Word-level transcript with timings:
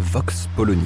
Vox 0.00 0.48
Polony. 0.56 0.82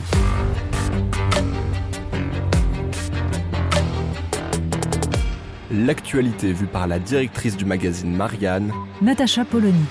L'actualité 5.70 6.52
vue 6.52 6.66
par 6.66 6.88
la 6.88 6.98
directrice 6.98 7.56
du 7.56 7.64
magazine 7.64 8.14
Marianne, 8.14 8.72
Natacha 9.00 9.44
Polony. 9.44 9.84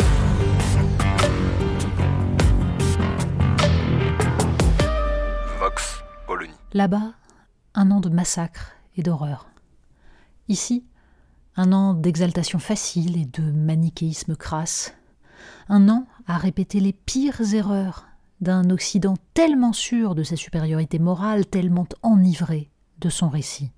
Vox 5.58 6.04
Polony. 6.28 6.52
Là-bas, 6.74 7.14
un 7.76 7.92
an 7.92 8.02
de 8.02 8.10
massacre 8.10 8.74
et 8.98 9.04
d'horreur. 9.04 9.48
Ici, 10.50 10.84
un 11.56 11.72
an 11.72 11.94
d'exaltation 11.94 12.60
facile 12.60 13.18
et 13.18 13.26
de 13.26 13.42
manichéisme 13.42 14.36
crasse. 14.36 14.94
Un 15.70 15.88
an 15.88 16.08
à 16.28 16.38
répéter 16.38 16.82
les 16.82 16.94
pires 16.94 17.54
erreurs 17.54 18.06
d'un 18.44 18.70
Occident 18.70 19.16
tellement 19.34 19.74
sûr 19.74 20.14
de 20.14 20.24
sa 20.24 20.36
supériorité 20.36 21.00
morale, 21.00 21.46
tellement 21.46 21.88
enivré 22.04 22.70
de 23.00 23.10
son 23.10 23.30
récit. 23.30 23.72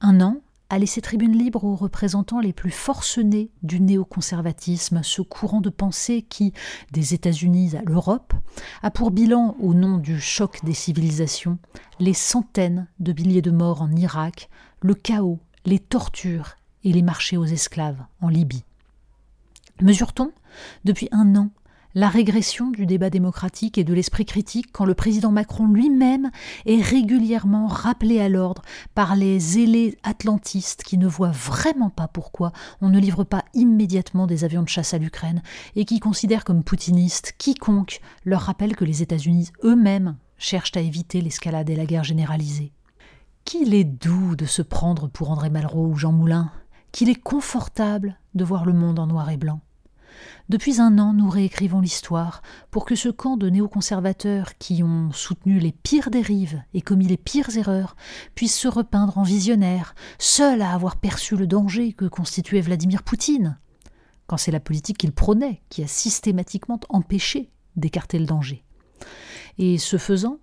Un 0.00 0.20
an 0.20 0.40
à 0.70 0.78
laisser 0.78 1.00
tribune 1.00 1.36
libre 1.36 1.64
aux 1.64 1.76
représentants 1.76 2.40
les 2.40 2.52
plus 2.52 2.70
forcenés 2.70 3.50
du 3.62 3.80
néoconservatisme, 3.80 5.02
ce 5.02 5.22
courant 5.22 5.60
de 5.60 5.70
pensée 5.70 6.22
qui, 6.22 6.52
des 6.92 7.14
États-Unis 7.14 7.74
à 7.74 7.82
l'Europe, 7.82 8.34
a 8.82 8.90
pour 8.90 9.10
bilan, 9.10 9.56
au 9.60 9.72
nom 9.72 9.96
du 9.96 10.20
choc 10.20 10.62
des 10.64 10.74
civilisations, 10.74 11.58
les 12.00 12.12
centaines 12.12 12.86
de 13.00 13.12
milliers 13.12 13.42
de 13.42 13.50
morts 13.50 13.80
en 13.80 13.90
Irak, 13.92 14.50
le 14.82 14.94
chaos, 14.94 15.40
les 15.64 15.78
tortures 15.78 16.56
et 16.84 16.92
les 16.92 17.02
marchés 17.02 17.38
aux 17.38 17.46
esclaves 17.46 18.04
en 18.20 18.28
Libye. 18.28 18.64
Mesure-t-on, 19.80 20.32
depuis 20.84 21.08
un 21.12 21.34
an, 21.36 21.50
la 21.98 22.08
régression 22.08 22.70
du 22.70 22.86
débat 22.86 23.10
démocratique 23.10 23.76
et 23.76 23.82
de 23.82 23.92
l'esprit 23.92 24.24
critique 24.24 24.70
quand 24.70 24.84
le 24.84 24.94
président 24.94 25.32
Macron 25.32 25.66
lui-même 25.66 26.30
est 26.64 26.80
régulièrement 26.80 27.66
rappelé 27.66 28.20
à 28.20 28.28
l'ordre 28.28 28.62
par 28.94 29.16
les 29.16 29.40
zélés 29.40 29.98
atlantistes 30.04 30.84
qui 30.84 30.96
ne 30.96 31.08
voient 31.08 31.32
vraiment 31.32 31.90
pas 31.90 32.06
pourquoi 32.06 32.52
on 32.80 32.88
ne 32.88 33.00
livre 33.00 33.24
pas 33.24 33.44
immédiatement 33.52 34.28
des 34.28 34.44
avions 34.44 34.62
de 34.62 34.68
chasse 34.68 34.94
à 34.94 34.98
l'Ukraine 34.98 35.42
et 35.74 35.84
qui 35.84 35.98
considèrent 35.98 36.44
comme 36.44 36.62
poutinistes 36.62 37.34
quiconque 37.36 38.00
leur 38.24 38.42
rappelle 38.42 38.76
que 38.76 38.84
les 38.84 39.02
États-Unis 39.02 39.50
eux-mêmes 39.64 40.18
cherchent 40.36 40.76
à 40.76 40.80
éviter 40.80 41.20
l'escalade 41.20 41.68
et 41.68 41.74
la 41.74 41.84
guerre 41.84 42.04
généralisée. 42.04 42.70
Qu'il 43.44 43.74
est 43.74 43.82
doux 43.82 44.36
de 44.36 44.46
se 44.46 44.62
prendre 44.62 45.08
pour 45.08 45.32
André 45.32 45.50
Malraux 45.50 45.88
ou 45.88 45.96
Jean 45.96 46.12
Moulin, 46.12 46.52
qu'il 46.92 47.08
est 47.08 47.20
confortable 47.20 48.20
de 48.36 48.44
voir 48.44 48.66
le 48.66 48.72
monde 48.72 49.00
en 49.00 49.08
noir 49.08 49.30
et 49.30 49.36
blanc. 49.36 49.62
Depuis 50.48 50.80
un 50.80 50.98
an, 50.98 51.12
nous 51.12 51.28
réécrivons 51.28 51.80
l'histoire 51.80 52.42
pour 52.70 52.84
que 52.84 52.94
ce 52.94 53.08
camp 53.08 53.36
de 53.36 53.50
néoconservateurs 53.50 54.56
qui 54.58 54.82
ont 54.82 55.12
soutenu 55.12 55.58
les 55.58 55.72
pires 55.72 56.10
dérives 56.10 56.62
et 56.74 56.80
commis 56.80 57.06
les 57.06 57.16
pires 57.16 57.56
erreurs 57.56 57.96
puisse 58.34 58.56
se 58.58 58.68
repeindre 58.68 59.18
en 59.18 59.22
visionnaire, 59.22 59.94
seul 60.18 60.62
à 60.62 60.72
avoir 60.72 60.96
perçu 60.96 61.36
le 61.36 61.46
danger 61.46 61.92
que 61.92 62.06
constituait 62.06 62.60
Vladimir 62.60 63.02
Poutine, 63.02 63.58
quand 64.26 64.36
c'est 64.36 64.52
la 64.52 64.60
politique 64.60 64.98
qu'il 64.98 65.12
prônait 65.12 65.62
qui 65.68 65.82
a 65.82 65.86
systématiquement 65.86 66.80
empêché 66.88 67.50
d'écarter 67.76 68.18
le 68.18 68.26
danger. 68.26 68.64
Et 69.58 69.78
ce 69.78 69.98
faisant, 69.98 70.38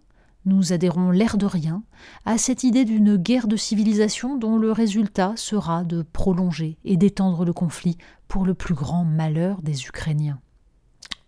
nous 0.45 0.73
adhérons 0.73 1.11
l'air 1.11 1.37
de 1.37 1.45
rien 1.45 1.83
à 2.25 2.37
cette 2.37 2.63
idée 2.63 2.85
d'une 2.85 3.17
guerre 3.17 3.47
de 3.47 3.57
civilisation 3.57 4.37
dont 4.37 4.57
le 4.57 4.71
résultat 4.71 5.33
sera 5.35 5.83
de 5.83 6.03
prolonger 6.03 6.77
et 6.85 6.97
d'étendre 6.97 7.45
le 7.45 7.53
conflit 7.53 7.97
pour 8.27 8.45
le 8.45 8.53
plus 8.53 8.75
grand 8.75 9.05
malheur 9.05 9.61
des 9.61 9.85
Ukrainiens. 9.85 10.39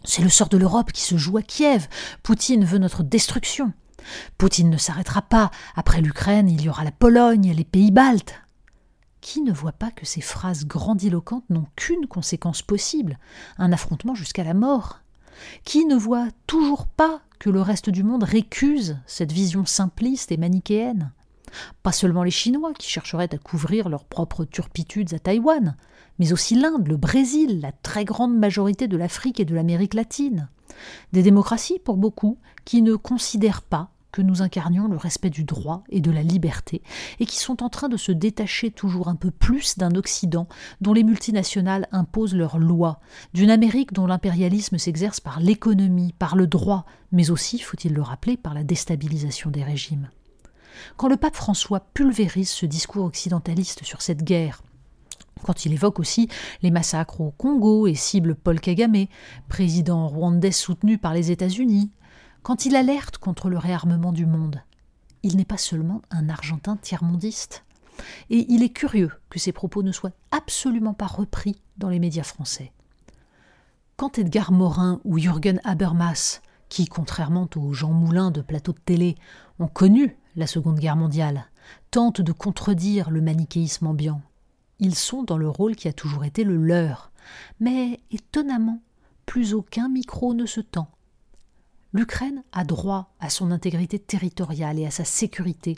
C'est 0.04 0.22
le 0.22 0.30
sort 0.30 0.50
de 0.50 0.58
l'Europe 0.58 0.92
qui 0.92 1.02
se 1.02 1.18
joue 1.18 1.38
à 1.38 1.42
Kiev. 1.42 1.88
Poutine 2.24 2.64
veut 2.64 2.78
notre 2.78 3.04
destruction. 3.04 3.74
Poutine 4.38 4.70
ne 4.70 4.78
s'arrêtera 4.78 5.22
pas. 5.22 5.52
Après 5.76 6.02
l'Ukraine, 6.02 6.50
il 6.50 6.62
y 6.62 6.70
aura 6.70 6.84
la 6.84 6.92
Pologne, 6.92 7.54
les 7.56 7.64
pays 7.66 7.92
baltes. 7.92 8.40
Qui 9.20 9.42
ne 9.42 9.52
voit 9.52 9.74
pas 9.74 9.92
que 9.92 10.06
ces 10.06 10.22
phrases 10.22 10.66
grandiloquentes 10.66 11.50
n'ont 11.50 11.66
qu'une 11.76 12.08
conséquence 12.08 12.62
possible, 12.62 13.20
un 13.58 13.74
affrontement 13.74 14.16
jusqu'à 14.16 14.44
la 14.44 14.54
mort 14.54 15.02
Qui 15.64 15.86
ne 15.86 15.96
voit 15.96 16.28
toujours 16.46 16.88
pas 16.88 17.22
que 17.40 17.50
le 17.50 17.62
reste 17.62 17.90
du 17.90 18.04
monde 18.04 18.24
récuse 18.24 18.98
cette 19.06 19.32
vision 19.32 19.66
simpliste 19.66 20.32
et 20.32 20.38
manichéenne. 20.38 21.12
Pas 21.84 21.92
seulement 21.92 22.24
les 22.24 22.32
Chinois 22.32 22.74
qui 22.74 22.90
chercheraient 22.90 23.34
à 23.34 23.38
couvrir 23.38 23.90
leurs 23.90 24.06
propres 24.06 24.46
turpitudes 24.46 25.14
à 25.14 25.20
Taïwan, 25.20 25.78
mais 26.20 26.34
aussi 26.34 26.56
l'Inde, 26.56 26.88
le 26.88 26.98
Brésil, 26.98 27.62
la 27.62 27.72
très 27.72 28.06
grande 28.06 28.38
majorité 28.38 28.88
de 28.88 28.98
l'Afrique 28.98 29.40
et 29.40 29.46
de 29.46 29.56
l'Amérique 29.56 29.94
latine. 29.94 30.50
Des 31.14 31.24
démocraties, 31.24 31.80
pour 31.80 31.98
beaucoup, 31.98 32.38
qui 32.66 32.82
ne 32.82 32.96
considèrent 32.96 33.62
pas 33.62 33.92
que 34.12 34.22
nous 34.22 34.42
incarnions 34.42 34.88
le 34.88 34.98
respect 34.98 35.30
du 35.30 35.44
droit 35.44 35.84
et 35.90 36.02
de 36.02 36.12
la 36.12 36.24
liberté, 36.24 36.82
et 37.20 37.26
qui 37.26 37.38
sont 37.38 37.64
en 37.64 37.70
train 37.70 37.90
de 37.90 37.98
se 37.98 38.12
détacher 38.12 38.72
toujours 38.72 39.08
un 39.08 39.16
peu 39.16 39.32
plus 39.32 39.78
d'un 39.78 39.96
Occident 39.96 40.48
dont 40.82 40.94
les 40.94 41.04
multinationales 41.04 41.88
imposent 41.92 42.36
leurs 42.36 42.60
lois, 42.60 43.00
d'une 43.34 43.52
Amérique 43.52 43.94
dont 43.94 44.08
l'impérialisme 44.08 44.78
s'exerce 44.78 45.20
par 45.20 45.40
l'économie, 45.40 46.14
par 46.18 46.36
le 46.36 46.48
droit, 46.48 46.86
mais 47.12 47.30
aussi, 47.30 47.60
faut-il 47.60 47.94
le 47.94 48.02
rappeler, 48.02 48.38
par 48.38 48.54
la 48.54 48.64
déstabilisation 48.64 49.50
des 49.50 49.64
régimes. 49.64 50.10
Quand 50.96 51.08
le 51.08 51.18
pape 51.18 51.36
François 51.36 51.80
pulvérise 51.80 52.50
ce 52.50 52.66
discours 52.66 53.06
occidentaliste 53.06 53.84
sur 53.84 54.02
cette 54.02 54.24
guerre, 54.24 54.62
quand 55.44 55.66
il 55.66 55.74
évoque 55.74 56.00
aussi 56.00 56.30
les 56.62 56.72
massacres 56.72 57.22
au 57.22 57.32
Congo 57.32 57.88
et 57.88 57.96
cible 57.96 58.36
Paul 58.36 58.60
Kagame, 58.60 59.06
président 59.48 60.08
rwandais 60.08 60.52
soutenu 60.52 60.98
par 60.98 61.14
les 61.14 61.32
États-Unis, 61.32 61.92
quand 62.48 62.66
il 62.66 62.78
alerte 62.78 63.18
contre 63.18 63.50
le 63.50 63.58
réarmement 63.58 64.14
du 64.14 64.26
monde, 64.26 64.64
il 65.22 65.36
n'est 65.36 65.44
pas 65.44 65.58
seulement 65.58 66.02
un 66.12 66.30
Argentin 66.30 66.78
tiers-mondiste. 66.78 67.66
Et 68.30 68.46
il 68.48 68.64
est 68.64 68.70
curieux 68.70 69.12
que 69.30 69.38
ces 69.38 69.52
propos 69.52 69.84
ne 69.84 69.92
soient 69.92 70.14
absolument 70.32 70.94
pas 70.94 71.08
repris 71.08 71.62
dans 71.78 71.90
les 71.90 72.00
médias 72.00 72.24
français. 72.24 72.72
Quand 73.98 74.18
Edgar 74.18 74.54
Morin 74.54 75.02
ou 75.04 75.18
Jürgen 75.18 75.60
Habermas, 75.66 76.40
qui, 76.70 76.88
contrairement 76.88 77.50
aux 77.58 77.74
Jean 77.74 77.92
Moulin 77.92 78.32
de 78.32 78.40
plateau 78.40 78.72
de 78.72 78.80
télé, 78.80 79.18
ont 79.60 79.68
connu 79.68 80.16
la 80.38 80.48
Seconde 80.48 80.80
Guerre 80.80 80.96
mondiale, 80.96 81.48
tentent 81.92 82.22
de 82.22 82.32
contredire 82.32 83.10
le 83.10 83.20
manichéisme 83.20 83.88
ambiant, 83.88 84.22
ils 84.80 84.96
sont 84.96 85.24
dans 85.24 85.38
le 85.38 85.50
rôle 85.50 85.76
qui 85.76 85.90
a 85.90 85.94
toujours 85.94 86.24
été 86.24 86.46
le 86.46 86.56
leur. 86.56 87.12
Mais 87.60 88.00
étonnamment, 88.10 88.80
plus 89.26 89.54
aucun 89.54 89.90
micro 89.90 90.34
ne 90.34 90.46
se 90.46 90.62
tend 90.62 90.88
L'Ukraine 91.94 92.44
a 92.52 92.64
droit 92.64 93.14
à 93.20 93.30
son 93.30 93.52
intégrité 93.52 93.98
territoriale 93.98 94.80
et 94.80 94.86
à 94.86 94.92
sa 94.92 95.06
sécurité. 95.06 95.78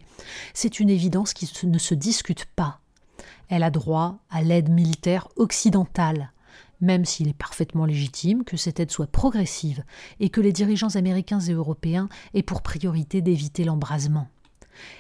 C'est 0.53 0.80
une 0.80 0.90
évidence 0.90 1.34
qui 1.34 1.50
ne 1.68 1.78
se 1.78 1.94
discute 1.94 2.46
pas. 2.56 2.80
Elle 3.47 3.64
a 3.64 3.72
droit 3.72 4.19
à 4.30 4.42
l'aide 4.42 4.69
militaire 4.69 5.28
occidentale, 5.36 6.31
même 6.81 7.06
s'il 7.06 7.28
est 7.28 7.34
parfaitement 7.34 7.86
légitime 7.86 8.44
que 8.44 8.58
cette 8.58 8.80
aide 8.80 8.92
soit 8.92 9.07
progressive 9.07 9.84
et 10.19 10.30
que 10.30 10.42
les 10.42 10.54
dirigeants 10.54 10.95
américains 10.95 11.39
et 11.39 11.54
européens 11.54 12.10
aient 12.34 12.44
pour 12.44 12.62
priorité 12.62 13.22
d'éviter 13.22 13.63
l'embrasement. 13.63 14.28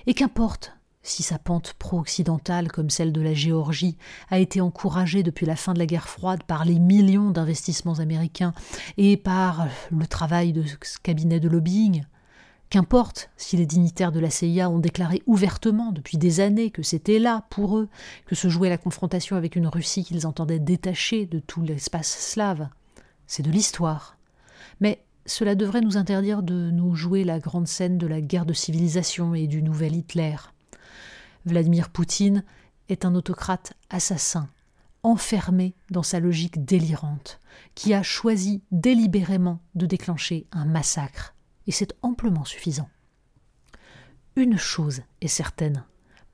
Et 0.07 0.13
qu'importe 0.13 0.73
si 1.01 1.23
sa 1.23 1.39
pente 1.39 1.73
pro-occidentale, 1.73 2.71
comme 2.71 2.89
celle 2.89 3.13
de 3.13 3.21
la 3.21 3.33
Géorgie, 3.33 3.97
a 4.29 4.39
été 4.39 4.61
encouragée 4.61 5.23
depuis 5.23 5.45
la 5.45 5.55
fin 5.55 5.73
de 5.73 5.79
la 5.79 5.85
guerre 5.85 6.09
froide 6.09 6.43
par 6.43 6.65
les 6.65 6.79
millions 6.79 7.31
d'investissements 7.31 7.99
américains 7.99 8.53
et 8.97 9.17
par 9.17 9.67
le 9.91 10.07
travail 10.07 10.53
de 10.53 10.63
ce 10.63 10.97
cabinet 10.99 11.39
de 11.39 11.49
lobbying, 11.49 12.03
Qu'importe 12.69 13.31
si 13.35 13.57
les 13.57 13.65
dignitaires 13.65 14.11
de 14.11 14.19
la 14.19 14.29
CIA 14.29 14.69
ont 14.69 14.77
déclaré 14.77 15.23
ouvertement 15.25 15.91
depuis 15.91 16.19
des 16.19 16.39
années 16.39 16.69
que 16.69 16.83
c'était 16.83 17.17
là, 17.17 17.45
pour 17.49 17.79
eux, 17.79 17.89
que 18.27 18.35
se 18.35 18.47
jouait 18.47 18.69
la 18.69 18.77
confrontation 18.77 19.35
avec 19.35 19.55
une 19.55 19.65
Russie 19.65 20.03
qu'ils 20.03 20.27
entendaient 20.27 20.59
détacher 20.59 21.25
de 21.25 21.39
tout 21.39 21.63
l'espace 21.63 22.15
slave. 22.15 22.69
C'est 23.25 23.41
de 23.41 23.49
l'histoire. 23.49 24.17
Mais 24.81 25.01
cela 25.25 25.55
devrait 25.55 25.81
nous 25.81 25.97
interdire 25.97 26.43
de 26.43 26.69
nous 26.69 26.93
jouer 26.93 27.23
la 27.23 27.39
grande 27.39 27.67
scène 27.67 27.97
de 27.97 28.05
la 28.05 28.21
guerre 28.21 28.45
de 28.45 28.53
civilisation 28.53 29.33
et 29.33 29.47
du 29.47 29.63
nouvel 29.63 29.95
Hitler. 29.95 30.35
Vladimir 31.45 31.89
Poutine 31.89 32.43
est 32.89 33.05
un 33.05 33.15
autocrate 33.15 33.73
assassin, 33.89 34.49
enfermé 35.03 35.75
dans 35.89 36.03
sa 36.03 36.19
logique 36.19 36.65
délirante, 36.65 37.39
qui 37.75 37.93
a 37.93 38.03
choisi 38.03 38.61
délibérément 38.71 39.59
de 39.75 39.85
déclencher 39.85 40.47
un 40.51 40.65
massacre, 40.65 41.35
et 41.67 41.71
c'est 41.71 41.93
amplement 42.01 42.45
suffisant. 42.45 42.89
Une 44.35 44.57
chose 44.57 45.01
est 45.21 45.27
certaine, 45.27 45.83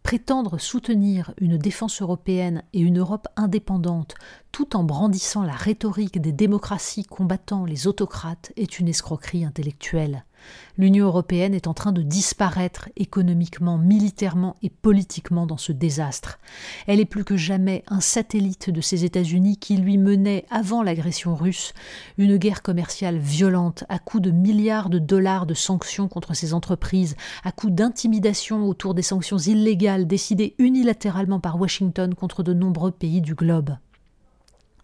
prétendre 0.06 0.60
soutenir 0.60 1.34
une 1.40 1.58
défense 1.58 2.02
européenne 2.02 2.62
et 2.74 2.80
une 2.80 3.00
Europe 3.00 3.28
indépendante 3.36 4.14
tout 4.52 4.76
en 4.76 4.84
brandissant 4.84 5.42
la 5.44 5.56
rhétorique 5.56 6.22
des 6.22 6.32
démocraties 6.32 7.06
combattant 7.06 7.66
les 7.66 7.88
autocrates 7.88 8.54
est 8.56 8.78
une 8.78 8.88
escroquerie 8.88 9.46
intellectuelle. 9.46 10.24
L'Union 10.78 11.06
européenne 11.06 11.54
est 11.54 11.68
en 11.68 11.74
train 11.74 11.94
de 11.94 12.02
disparaître 12.02 12.90
économiquement, 12.98 13.78
militairement 13.78 14.56
et 14.62 14.70
politiquement 14.70 15.46
dans 15.46 15.58
ce 15.58 15.72
désastre. 15.72 16.40
Elle 16.88 17.00
est 17.00 17.06
plus 17.06 17.24
que 17.24 17.38
jamais 17.38 17.84
un 17.88 18.02
satellite 18.02 18.70
de 18.70 18.82
ces 18.82 19.06
États-Unis 19.06 19.58
qui 19.58 19.78
lui 19.78 19.98
menaient, 19.98 20.46
avant 20.50 20.84
l'agression 20.84 21.36
russe, 21.36 21.74
une 22.18 22.38
guerre 22.38 22.62
commerciale 22.62 23.18
violente 23.18 23.86
à 23.88 24.00
coups 24.00 24.24
de 24.24 24.32
milliards 24.32 24.90
de 24.90 25.00
dollars 25.00 25.46
de 25.46 25.54
sanctions 25.54 26.08
contre 26.08 26.36
ses 26.36 26.54
entreprises, 26.54 27.16
à 27.44 27.52
coups 27.52 27.74
d'intimidation 27.74 28.68
autour 28.68 28.94
des 28.94 29.02
sanctions 29.02 29.38
illégales 29.38 30.08
décidées 30.08 30.56
unilatéralement 30.58 31.40
par 31.40 31.60
Washington 31.60 32.14
contre 32.14 32.44
de 32.44 32.54
nombreux 32.54 32.92
pays 32.92 33.22
du 33.22 33.36
globe 33.36 33.78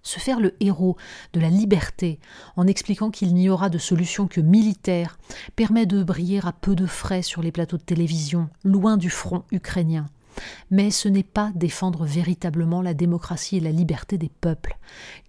se 0.04 0.20
faire 0.20 0.40
le 0.40 0.56
héros 0.60 0.98
de 1.34 1.40
la 1.40 1.50
liberté 1.50 2.20
en 2.56 2.68
expliquant 2.68 3.12
qu'il 3.12 3.34
n'y 3.34 3.50
aura 3.50 3.70
de 3.70 3.78
solution 3.78 4.28
que 4.28 4.42
militaire 4.42 5.18
permet 5.56 5.86
de 5.86 6.04
briller 6.04 6.42
à 6.46 6.52
peu 6.52 6.76
de 6.76 6.86
frais 6.86 7.22
sur 7.22 7.42
les 7.42 7.52
plateaux 7.52 7.78
de 7.78 7.84
télévision, 7.84 8.50
loin 8.64 8.98
du 8.98 9.10
front 9.10 9.44
ukrainien. 9.52 10.08
Mais 10.70 10.92
ce 10.92 11.10
n'est 11.10 11.24
pas 11.24 11.52
défendre 11.56 12.06
véritablement 12.06 12.82
la 12.82 12.94
démocratie 12.94 13.58
et 13.58 13.62
la 13.62 13.72
liberté 13.72 14.18
des 14.18 14.30
peuples, 14.30 14.78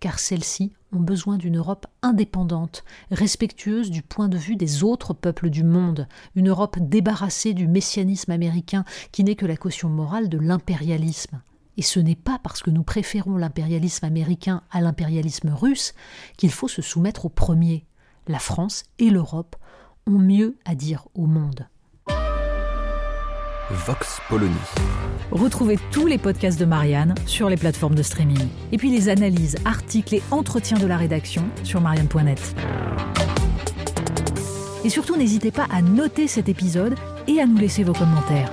car 0.00 0.18
celles-ci 0.18 0.72
ont 0.92 1.00
besoin 1.00 1.38
d'une 1.38 1.58
Europe 1.58 1.86
indépendante, 2.02 2.84
respectueuse 3.10 3.90
du 3.90 4.02
point 4.02 4.28
de 4.28 4.38
vue 4.38 4.56
des 4.56 4.84
autres 4.84 5.14
peuples 5.14 5.50
du 5.50 5.64
monde, 5.64 6.06
une 6.36 6.50
Europe 6.50 6.78
débarrassée 6.78 7.54
du 7.54 7.66
messianisme 7.66 8.30
américain 8.30 8.84
qui 9.10 9.24
n'est 9.24 9.36
que 9.36 9.46
la 9.46 9.56
caution 9.56 9.88
morale 9.88 10.28
de 10.28 10.38
l'impérialisme. 10.38 11.40
Et 11.76 11.82
ce 11.82 12.00
n'est 12.00 12.16
pas 12.16 12.38
parce 12.42 12.62
que 12.62 12.70
nous 12.70 12.82
préférons 12.82 13.36
l'impérialisme 13.36 14.04
américain 14.04 14.62
à 14.70 14.80
l'impérialisme 14.80 15.50
russe 15.50 15.94
qu'il 16.36 16.50
faut 16.50 16.68
se 16.68 16.82
soumettre 16.82 17.26
au 17.26 17.28
premier. 17.28 17.86
La 18.28 18.38
France 18.38 18.84
et 18.98 19.10
l'Europe 19.10 19.56
ont 20.06 20.18
mieux 20.18 20.56
à 20.64 20.74
dire 20.74 21.08
au 21.14 21.26
monde. 21.26 21.66
Vox 23.70 24.20
Polony. 24.28 24.54
Retrouvez 25.30 25.78
tous 25.90 26.06
les 26.06 26.18
podcasts 26.18 26.60
de 26.60 26.66
Marianne 26.66 27.14
sur 27.26 27.48
les 27.48 27.56
plateformes 27.56 27.94
de 27.94 28.02
streaming. 28.02 28.48
Et 28.70 28.76
puis 28.76 28.90
les 28.90 29.08
analyses, 29.08 29.56
articles 29.64 30.14
et 30.14 30.22
entretiens 30.30 30.78
de 30.78 30.86
la 30.86 30.98
rédaction 30.98 31.44
sur 31.64 31.80
marianne.net. 31.80 32.54
Et 34.84 34.90
surtout, 34.90 35.16
n'hésitez 35.16 35.52
pas 35.52 35.66
à 35.70 35.80
noter 35.80 36.26
cet 36.26 36.48
épisode 36.48 36.96
et 37.28 37.40
à 37.40 37.46
nous 37.46 37.56
laisser 37.56 37.82
vos 37.82 37.94
commentaires. 37.94 38.52